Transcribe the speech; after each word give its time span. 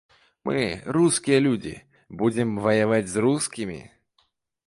Мы, 0.49 0.55
рускія 0.95 1.37
людзі, 1.47 1.73
будзем 2.21 2.57
ваяваць 2.65 3.09
з 3.13 3.25
рускімі? 3.27 3.77